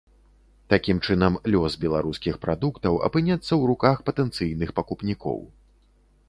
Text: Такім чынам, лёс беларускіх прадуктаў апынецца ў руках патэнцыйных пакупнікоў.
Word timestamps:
Такім 0.73 1.01
чынам, 1.07 1.35
лёс 1.55 1.75
беларускіх 1.83 2.39
прадуктаў 2.45 2.97
апынецца 3.09 3.45
ў 3.59 3.63
руках 3.73 3.97
патэнцыйных 4.09 4.69
пакупнікоў. 4.81 5.39